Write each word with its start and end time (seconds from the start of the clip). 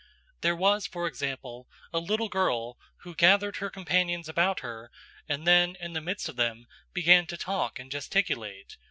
There 0.41 0.55
was, 0.55 0.87
for 0.87 1.05
example, 1.05 1.67
a 1.93 1.99
little 1.99 2.27
girl 2.27 2.79
who 3.01 3.13
gathered 3.13 3.57
her 3.57 3.69
companions 3.69 4.27
about 4.27 4.61
her 4.61 4.89
and 5.29 5.45
then, 5.45 5.75
in 5.79 5.93
the 5.93 6.01
midst 6.01 6.27
of 6.27 6.37
them, 6.37 6.65
began 6.91 7.27
to 7.27 7.37
talk 7.37 7.77
and 7.77 7.91
gesticulate. 7.91 8.77